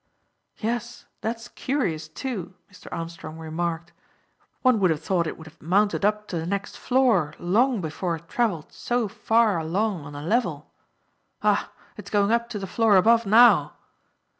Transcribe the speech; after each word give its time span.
"Yes, 0.57 1.05
that's 1.21 1.49
curious, 1.49 2.07
too," 2.07 2.55
Mr. 2.73 2.87
Armstrong 2.91 3.37
remarked. 3.37 3.93
"One 4.63 4.79
would 4.79 4.89
have 4.89 5.03
thought 5.03 5.27
it 5.27 5.37
would 5.37 5.45
have 5.45 5.61
mounted 5.61 6.03
up 6.03 6.27
to 6.29 6.37
the 6.39 6.47
next 6.47 6.75
floor 6.75 7.35
long 7.37 7.81
before 7.81 8.15
it 8.15 8.27
travelled 8.27 8.71
so 8.73 9.07
far 9.07 9.59
along 9.59 10.03
on 10.05 10.15
a 10.15 10.23
level. 10.23 10.71
Ah, 11.43 11.71
it's 11.97 12.09
going 12.09 12.31
up 12.31 12.49
to 12.49 12.57
the 12.57 12.65
floor 12.65 12.95
above 12.97 13.27
now." 13.27 13.75